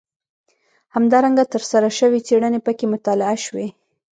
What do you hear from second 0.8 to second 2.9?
همدارنګه ترسره شوې څېړنې پکې